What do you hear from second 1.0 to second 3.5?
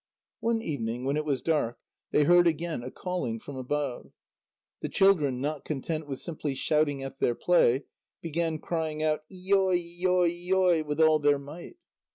when it was dark, they heard again a calling